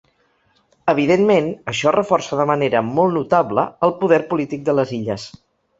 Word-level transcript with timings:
Evidentment, 0.93 1.51
això 1.73 1.93
reforça 1.97 2.41
de 2.41 2.49
manera 2.55 2.83
molt 2.91 3.17
notable 3.21 3.69
el 3.89 3.97
poder 4.03 4.23
polític 4.35 4.71
de 4.71 4.79
les 4.83 5.01
illes. 5.03 5.33